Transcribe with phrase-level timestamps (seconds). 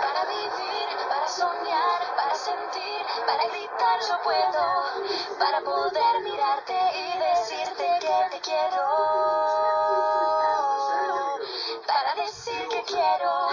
[0.00, 7.25] Para vivir, para soñar, para sentir, para gritar, yo puedo, para poder mirarte y decir
[8.46, 8.86] quiero,
[11.84, 13.48] para decir que quiero,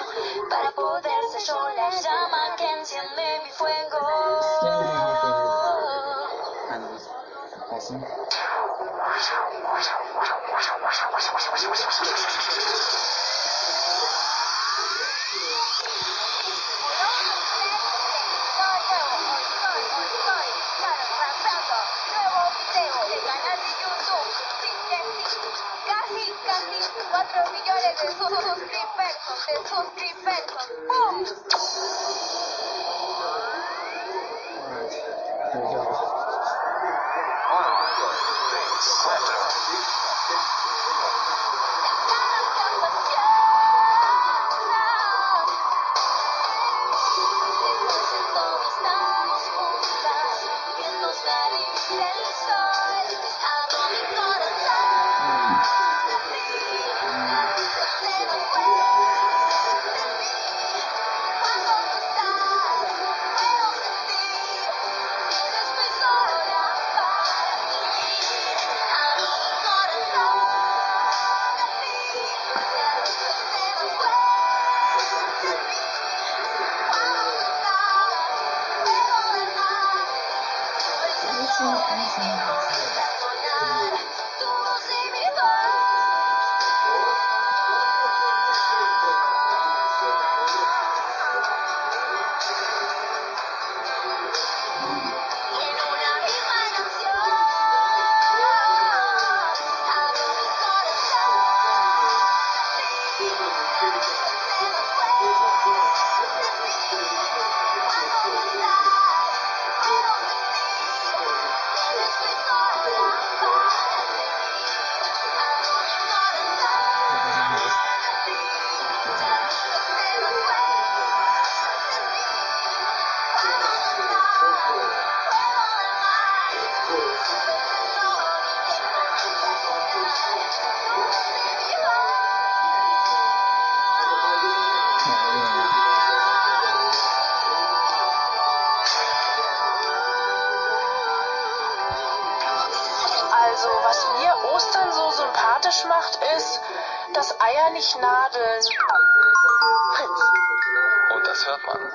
[0.52, 3.74] para poder ser yo la llama que enciende mi fuego.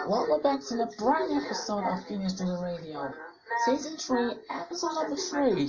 [0.07, 3.13] Welcome back to the brand new episode of Kinderstunde Radio,
[3.65, 5.67] Season 3, Episode Number 3.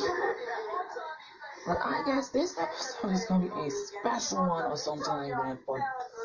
[1.65, 5.57] But I guess this episode is gonna be a special one or something like that,
[5.65, 5.79] but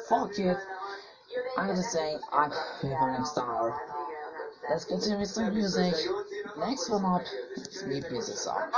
[0.09, 0.57] fuck it.
[1.57, 3.81] I'm just saying, I'm a next star.
[4.69, 5.95] Let's continue with some music.
[6.59, 7.23] Next one up,
[7.71, 8.71] Sleep me, a song.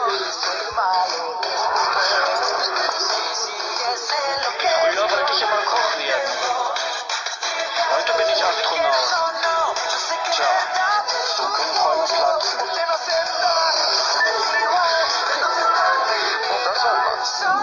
[8.06, 9.76] heute bin ich Astronaut.
[10.30, 10.46] Tja,
[11.36, 12.60] so können Freunde platzen.
[12.60, 12.68] Und
[16.64, 17.55] das war was.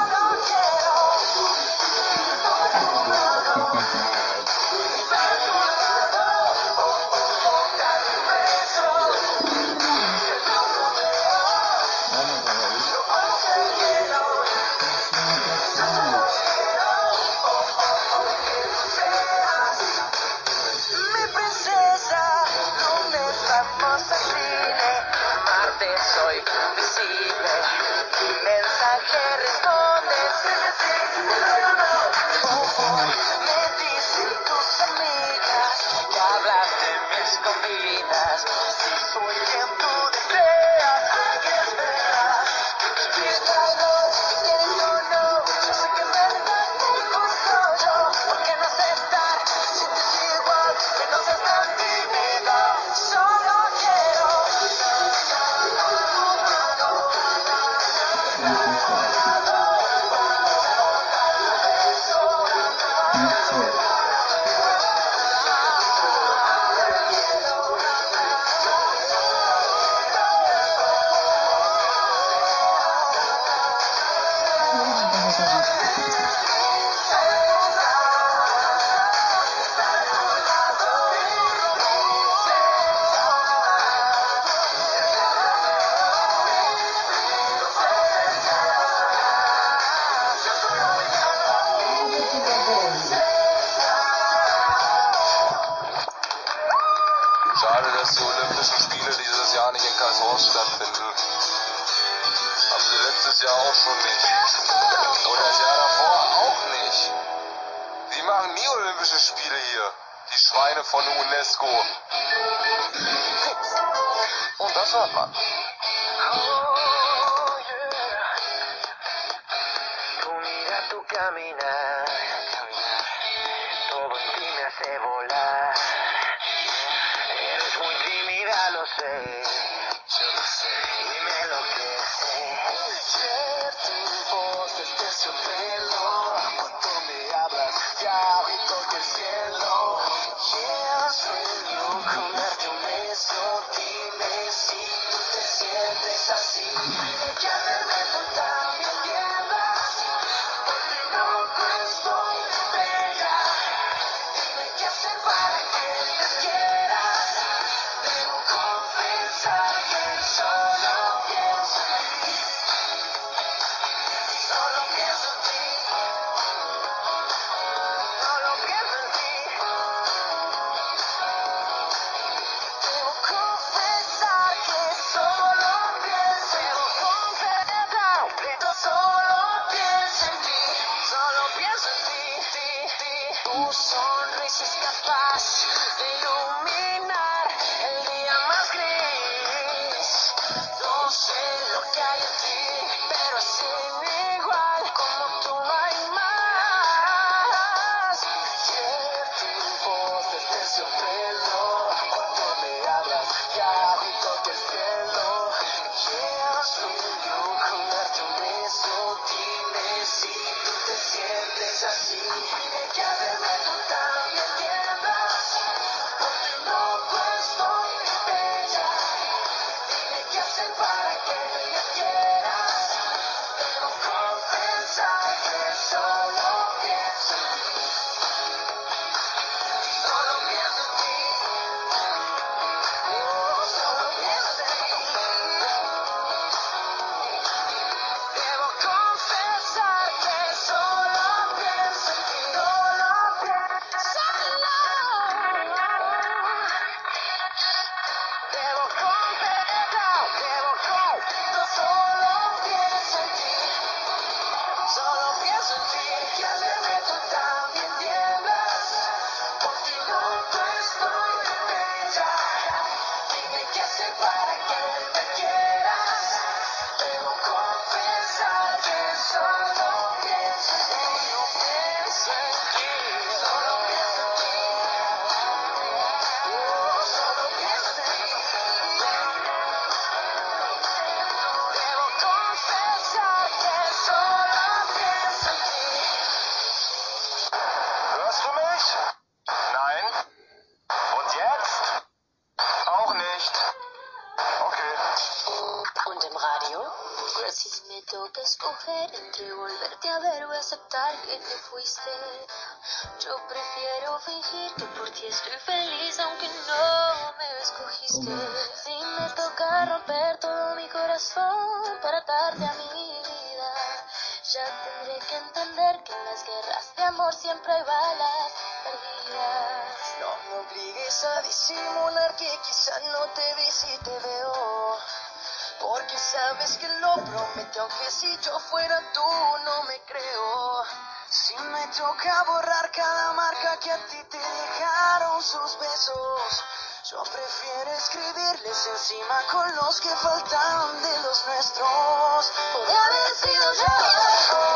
[339.04, 342.52] cima con los que faltaron de los nuestros.
[342.72, 343.94] Podría haber sido yo,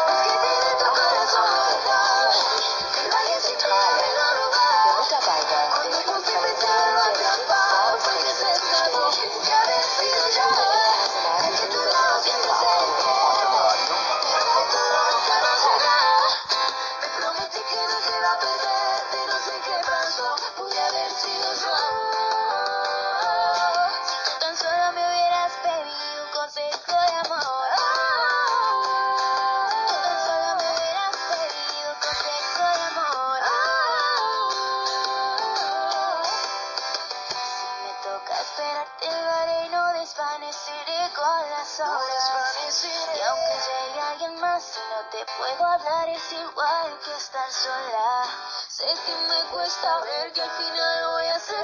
[0.04, 1.80] escribiré tu corazón,
[2.94, 4.06] que nadie se puede
[4.36, 4.58] robar.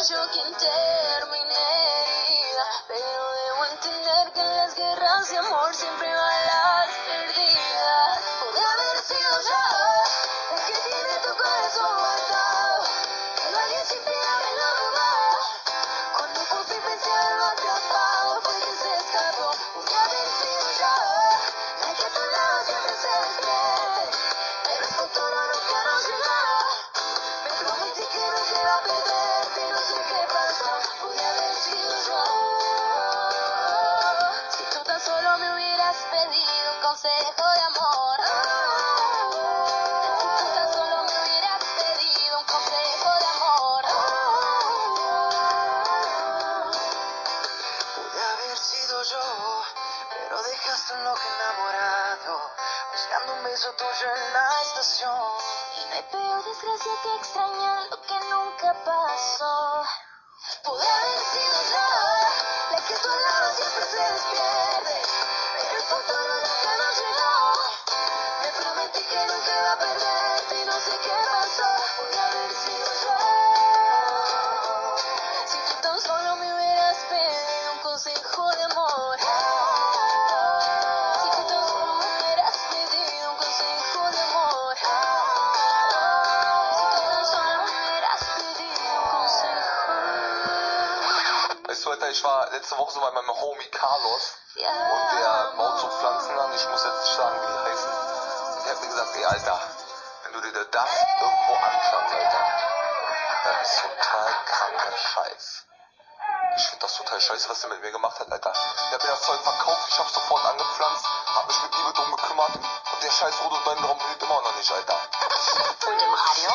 [0.09, 1.02] you can take.
[37.03, 38.17] consejo de amor.
[40.55, 43.83] Tan solo me hubieras pedido un consejo de amor.
[47.95, 49.63] Pude haber sido yo,
[50.11, 52.51] pero dejaste un loco enamorado,
[52.93, 55.23] buscando un beso tuyo en la estación.
[55.75, 57.92] Y no hay peor desgracia que extrañar
[92.13, 96.53] ich war letzte Woche so bei meinem Homie Carlos und der baut so Pflanzen an.
[96.53, 97.42] Ich muss jetzt sagen,
[99.03, 99.59] Kaffee, Alter.
[100.23, 102.47] Wenn du dir das irgendwo anschaust, Alter,
[103.43, 105.65] das ist total kranker Scheiß.
[106.55, 108.53] Ich finde das total scheiße, was der mit mir gemacht hat, Alter.
[108.53, 111.05] Der hat mir das Zeug verkauft, ich hab's sofort angepflanzt,
[111.35, 114.41] hab mich mit Liebe drum gekümmert und der Scheiß wurde in meinem Raum blüht immer
[114.41, 114.97] noch nicht, Alter.
[115.85, 116.51] Und im Radio?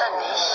[0.05, 0.54] Spanish.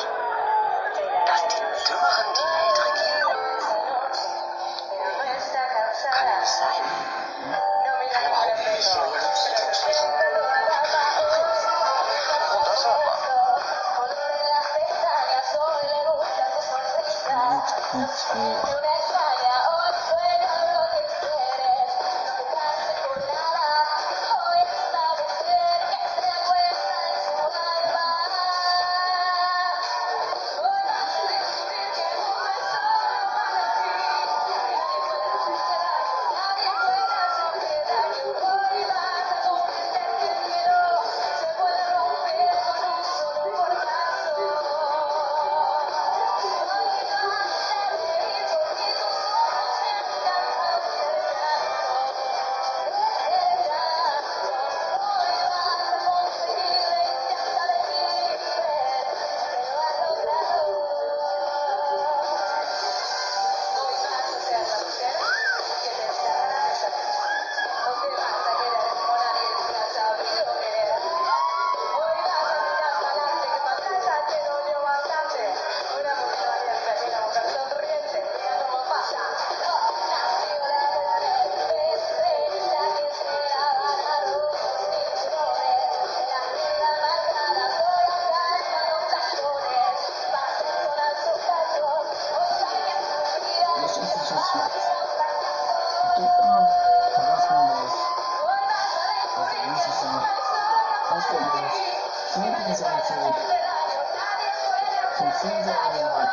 [105.41, 106.29] Friends to everyone,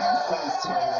[0.00, 0.99] and friends to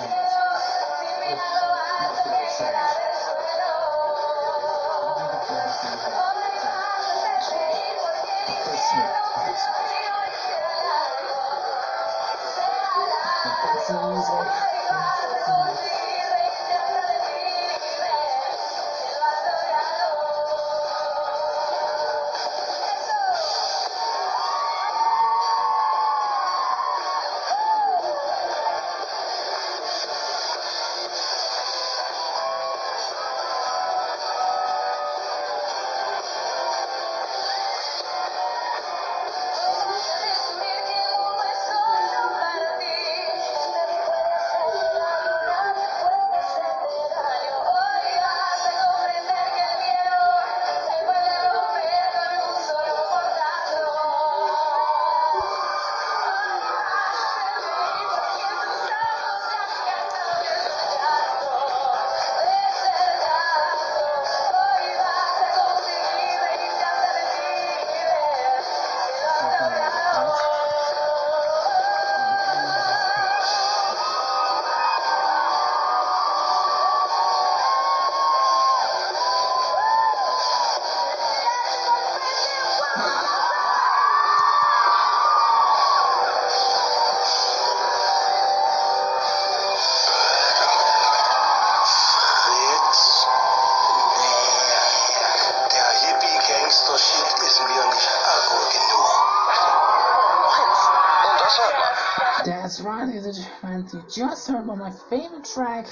[103.62, 103.92] and.
[103.92, 105.86] You just heard my favorite track.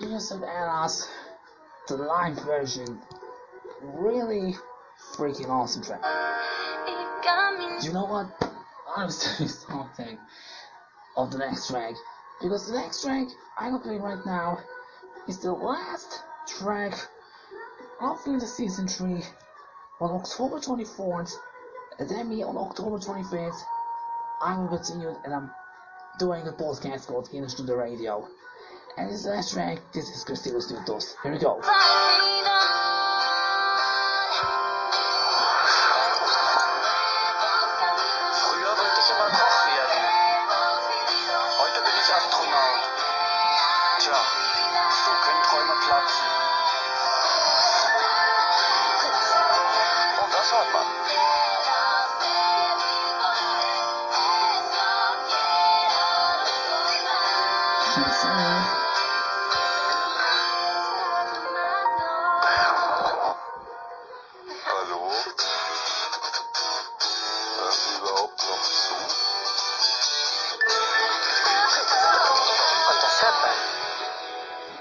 [0.00, 1.08] Just heard Anna's
[1.88, 3.00] the live version.
[3.82, 4.54] Really
[5.14, 6.02] freaking awesome track.
[7.82, 8.52] You know what?
[8.96, 10.18] I was doing something
[11.16, 11.94] of the next track.
[12.40, 14.58] Because the next track I'm gonna play right now
[15.28, 16.94] is the last track
[18.00, 19.22] of the season 3
[20.00, 21.32] on October 24th.
[21.98, 23.60] And then me on October 25th.
[24.42, 25.50] I will continue and I'm
[26.18, 28.26] doing a podcast called Kinderstunde Radio.
[28.96, 31.14] And this last track, this is Crecimos juntos.
[31.22, 31.60] Here we go.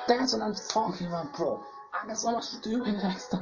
[0.08, 1.64] That's what I'm talking about, bro.
[1.94, 3.34] I got so much to do in the next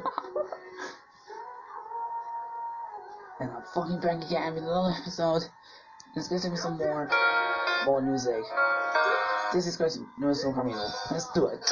[3.39, 5.43] and I'm fucking back again with another episode.
[6.15, 7.09] There's gonna be some more,
[7.85, 8.43] more music.
[9.51, 10.87] This is Chris Nuestro Camino.
[11.11, 11.69] Let's do it.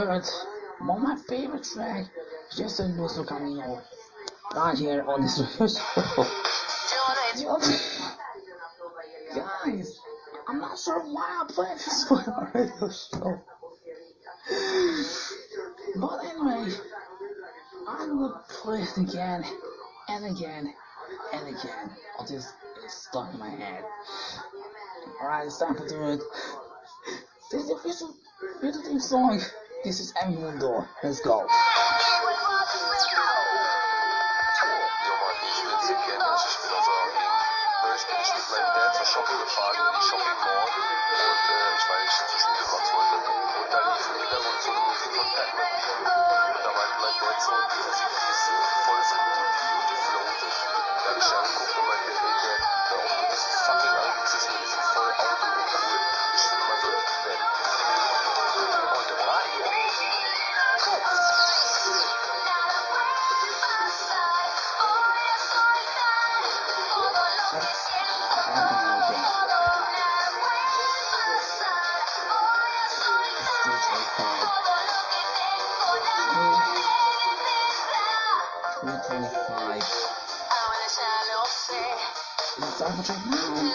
[0.00, 0.30] favorite,
[0.78, 2.06] one of my favorite track
[2.50, 3.82] is just a Nuestro Camino.
[4.54, 5.38] Right here on this
[9.34, 10.00] Guys,
[10.48, 13.42] I'm not sure why I played this one our radio show.
[15.96, 16.72] But anyway,
[17.86, 19.44] I will play it again
[20.08, 20.74] and again
[21.34, 22.54] and again until it's
[22.94, 23.84] stuck in my head.
[25.22, 26.20] Alright, it's time to do it.
[27.52, 28.14] This is the official
[28.62, 29.40] video theme song.
[29.82, 30.86] This is En mi Mundo.
[31.02, 31.46] Let's go.
[83.08, 83.68] 我妈妈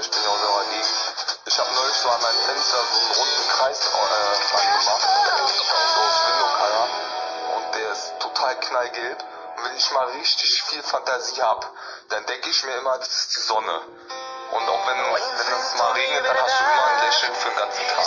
[0.00, 0.60] ich bin auch so
[1.46, 3.80] Ich habe neulich so an meinem Fenster so einen runden Kreis
[11.10, 11.66] Fantasie habe,
[12.08, 13.80] dann denke ich mir immer, das ist die Sonne.
[14.52, 17.58] Und auch wenn, wenn es mal regnet, dann hast du immer ein Lächeln für den
[17.58, 18.04] ganzen Tag.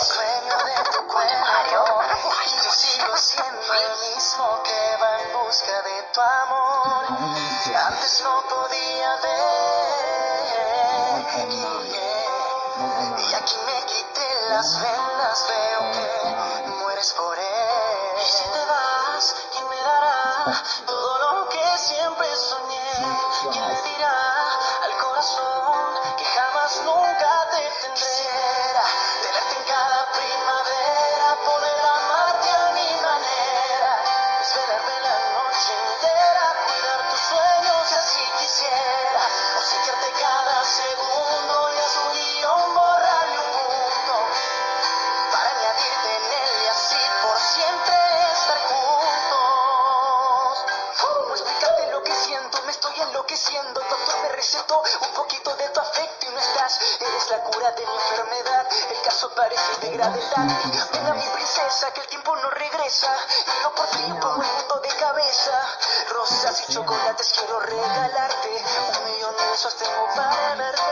[57.72, 58.66] de mi enfermedad.
[58.90, 60.46] El caso parece de gravedad.
[60.92, 63.10] Ven a mi princesa, que el tiempo no regresa.
[63.46, 65.66] Y yo por fin pongo el de cabeza.
[66.10, 68.64] Rosas y chocolates quiero regalarte.
[68.98, 70.82] Un millón de besos tengo para darte.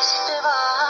[0.00, 0.83] Y si te vas.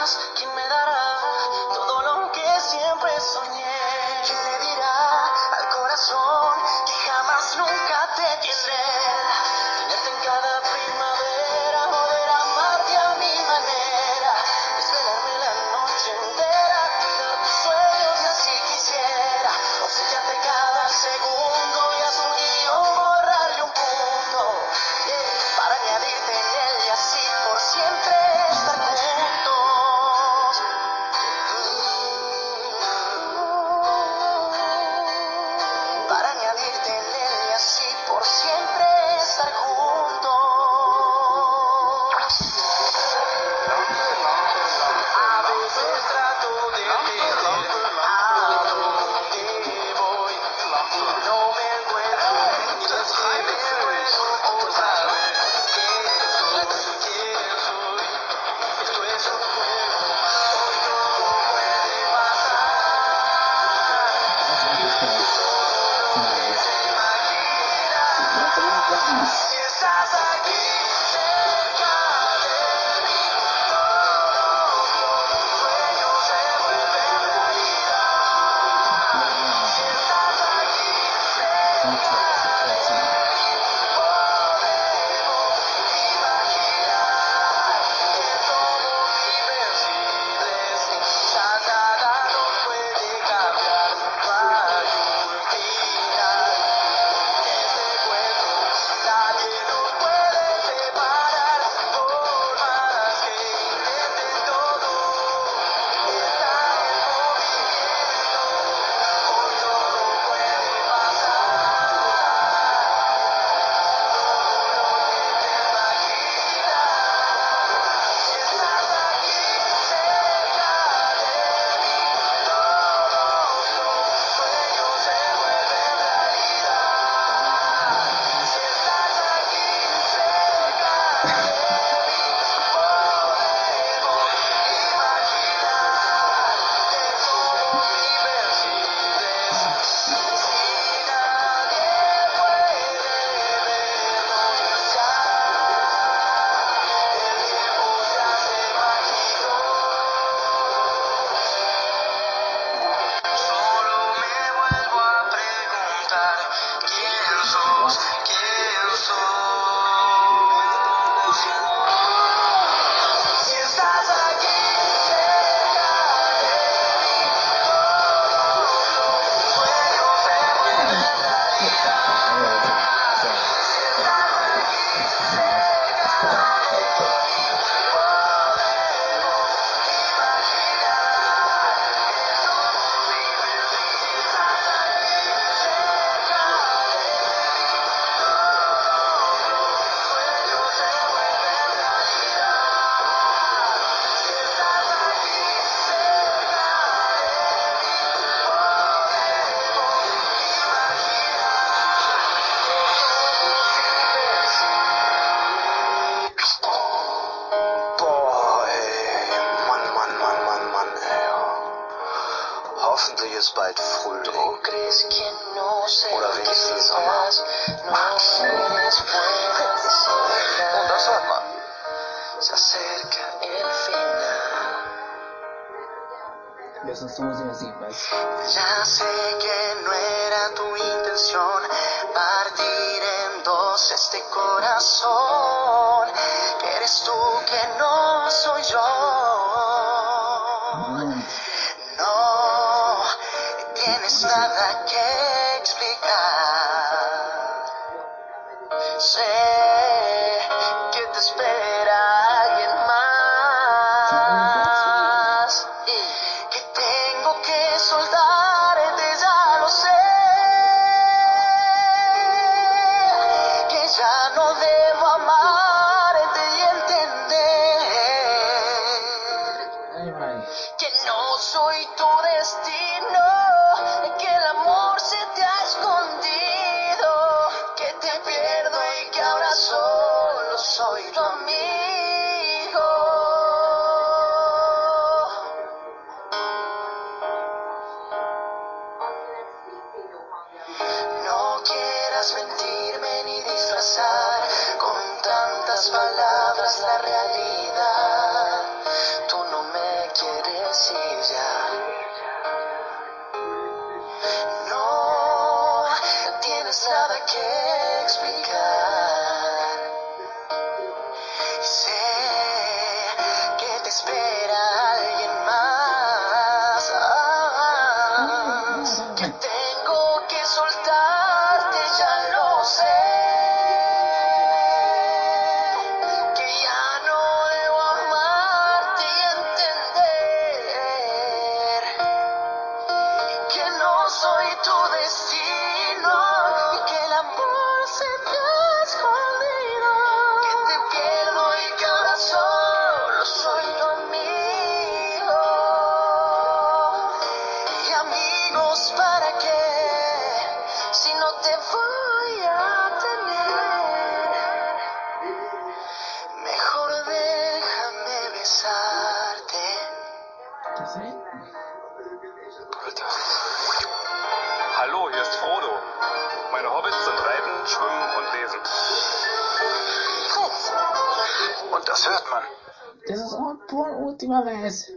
[374.27, 374.91] something my ass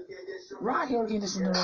[0.61, 1.55] right here in this room.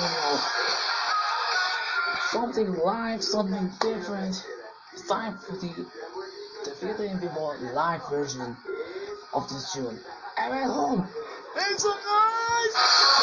[2.30, 4.44] Something live, something different.
[4.92, 5.86] It's time for the
[6.64, 8.56] the video and people live version
[9.32, 9.98] of this tune.
[10.38, 11.08] I'm at home,
[11.56, 13.14] make some noise!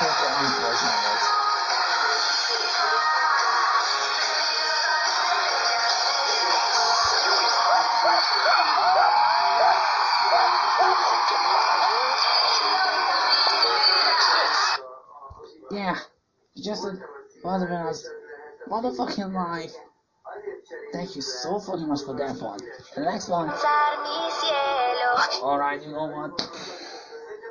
[0.00, 0.88] This is the own version.
[15.70, 15.98] Yeah,
[16.56, 16.98] just a
[17.42, 18.08] brother us
[18.70, 19.72] motherfucking life.
[20.94, 22.58] Thank you so fucking much for that one.
[22.94, 23.50] The next one.
[23.50, 25.46] Alzar mi cielo.
[25.46, 26.40] Alright, you know what?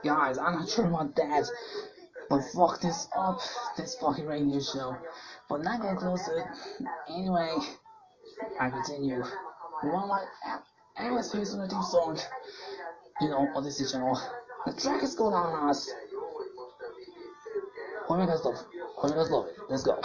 [0.03, 1.47] Guys, I'm not sure about that.
[2.29, 3.39] But fuck this up,
[3.75, 4.95] this fucking radio show.
[5.49, 6.45] But not get close it.
[7.09, 7.55] Anyway,
[8.59, 9.23] I continue.
[9.81, 10.23] One my
[10.97, 12.19] Alice Hazel theme song,
[13.21, 14.19] you know, on this channel.
[14.65, 15.89] The track is called on us.
[18.09, 19.55] You guys love, you guys love it.
[19.69, 19.99] Let's go.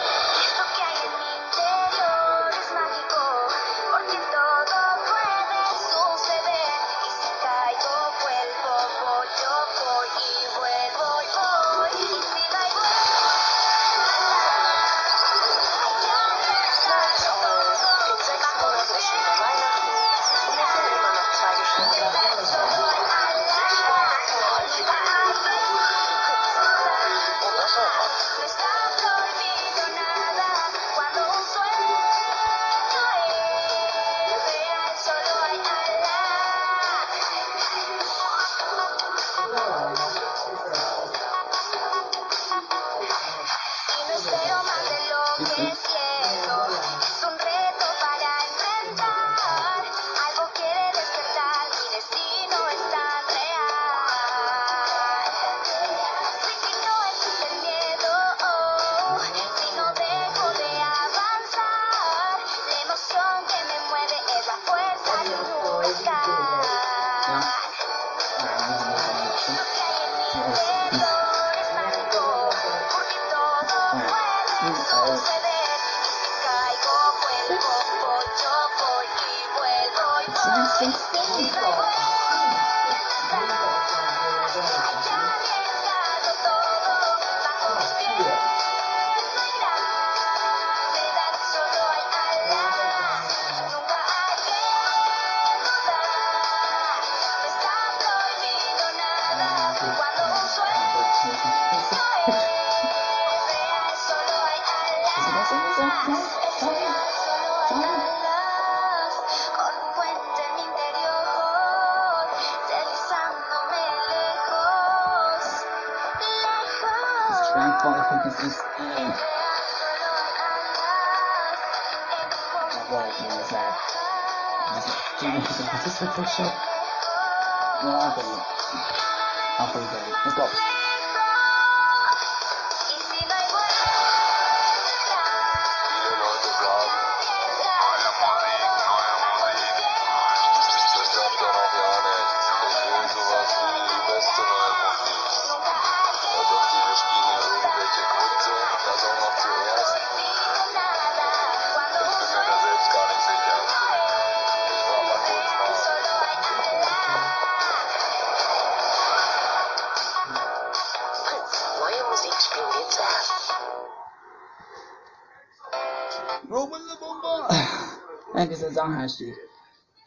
[169.05, 169.35] Ashley.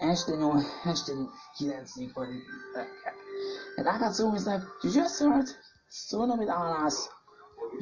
[0.01, 1.67] Ashley, no, Ashley, he
[2.07, 2.87] for it.
[3.77, 5.45] And I got so much like, you just heard
[5.89, 7.07] Sooner with Anas,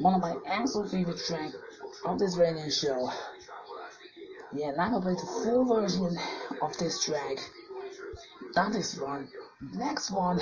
[0.00, 1.52] one of my absolute favorite track
[2.04, 3.10] of this radio show.
[4.52, 6.18] Yeah, and I'm gonna play the full version
[6.60, 7.38] of this track.
[8.54, 9.28] Not this one,
[9.72, 10.38] next one.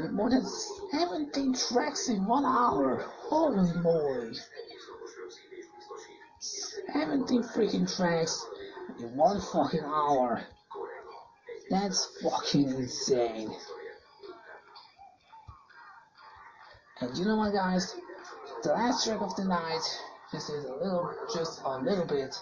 [0.00, 0.44] With more than
[0.90, 3.04] 17 tracks in one hour.
[3.06, 4.36] Holy moly.
[7.12, 8.46] 17 freaking tracks
[8.98, 10.42] in one fucking hour.
[11.68, 13.54] That's fucking insane.
[17.00, 17.94] And you know what, guys?
[18.62, 19.82] The last track of the night
[20.32, 22.34] just is a little, just a little bit,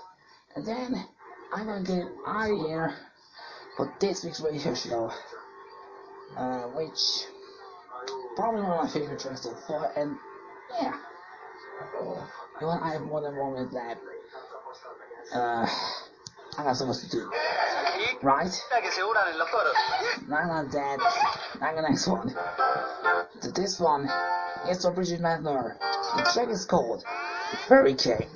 [0.54, 1.04] and then
[1.52, 2.94] I'm gonna get out of here
[3.76, 5.10] for this week's radio show,
[6.36, 7.26] uh, which
[8.36, 9.90] probably one of my favorite tracks so far.
[9.96, 10.16] And
[10.80, 10.94] yeah,
[12.60, 12.82] you what?
[12.82, 14.00] I have more than one minute left.
[15.33, 15.66] Uh,
[16.59, 17.31] I got so much to do.
[18.22, 18.53] Right?
[20.28, 20.99] Now I'm dead.
[21.61, 22.35] Now the next one.
[23.55, 24.11] This one
[24.68, 25.78] is for Bridgit Mendler.
[26.16, 27.05] The track is called
[27.68, 28.28] Hurricane.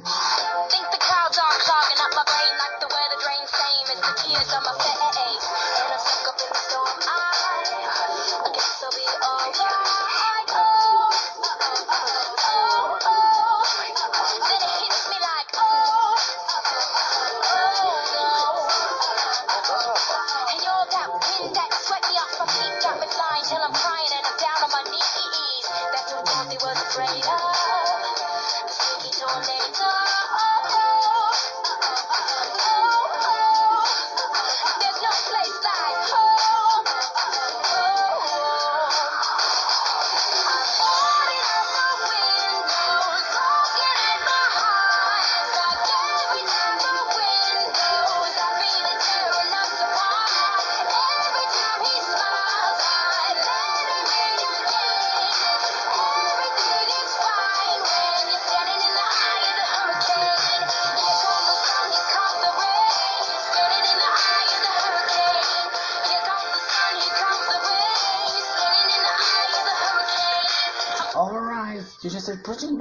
[72.45, 72.79] Bridgit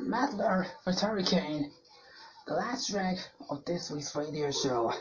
[0.00, 1.70] Mendler with Hurricane,
[2.48, 3.16] the last track
[3.48, 4.92] of this week's radio show.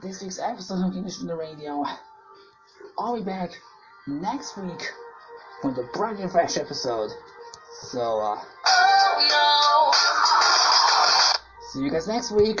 [0.00, 1.84] This week's episode of English on the Radio.
[2.96, 3.50] I'll be back
[4.06, 4.92] next week
[5.64, 7.10] with a brand new fresh episode.
[7.82, 9.92] So, uh, oh,
[11.72, 11.72] no.
[11.72, 12.60] see you guys next week.